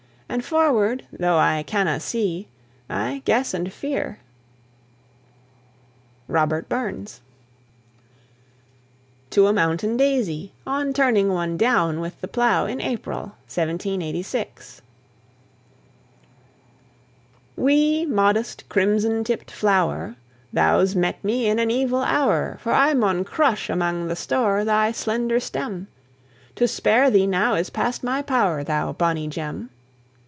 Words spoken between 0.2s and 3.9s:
And forward, though I canna see, I guess and